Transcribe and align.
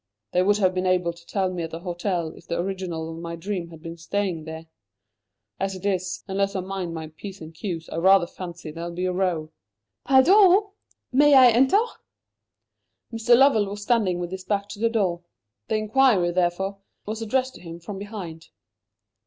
They 0.31 0.41
would 0.41 0.57
have 0.57 0.73
been 0.73 0.87
able 0.87 1.13
to 1.13 1.25
tell 1.27 1.53
me 1.53 1.61
at 1.61 1.69
the 1.69 1.81
hotel 1.81 2.29
if 2.29 2.47
the 2.47 2.57
original 2.59 3.11
of 3.11 3.21
my 3.21 3.35
dream 3.35 3.69
had 3.69 3.83
been 3.83 3.97
staying 3.97 4.45
there. 4.45 4.65
As 5.59 5.75
it 5.75 5.85
is, 5.85 6.23
unless 6.27 6.55
I 6.55 6.61
mind 6.61 6.95
my 6.95 7.09
P's 7.09 7.39
and 7.39 7.53
Q's, 7.53 7.87
I 7.87 7.97
rather 7.97 8.25
fancy 8.25 8.71
there'll 8.71 8.93
be 8.95 9.05
a 9.05 9.13
row." 9.13 9.51
"Pardon! 10.03 10.69
may 11.11 11.35
I 11.35 11.51
enter?" 11.51 11.77
Mr. 13.13 13.37
Lovell 13.37 13.67
was 13.67 13.83
standing 13.83 14.17
with 14.17 14.31
his 14.31 14.43
back 14.43 14.67
to 14.69 14.79
the 14.79 14.89
door. 14.89 15.21
The 15.67 15.75
inquiry, 15.75 16.31
therefore, 16.31 16.79
was 17.05 17.21
addressed 17.21 17.53
to 17.53 17.61
him 17.61 17.79
from 17.79 17.99
behind. 17.99 18.49